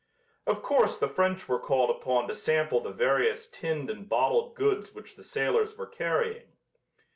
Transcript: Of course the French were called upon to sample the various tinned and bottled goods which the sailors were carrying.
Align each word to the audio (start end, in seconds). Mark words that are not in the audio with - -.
Of 0.47 0.63
course 0.63 0.97
the 0.97 1.07
French 1.07 1.47
were 1.47 1.59
called 1.59 1.91
upon 1.91 2.27
to 2.27 2.33
sample 2.33 2.79
the 2.79 2.89
various 2.89 3.47
tinned 3.47 3.87
and 3.91 4.09
bottled 4.09 4.55
goods 4.55 4.95
which 4.95 5.15
the 5.15 5.23
sailors 5.23 5.77
were 5.77 5.85
carrying. 5.85 6.53